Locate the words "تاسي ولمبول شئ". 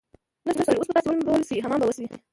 0.99-1.57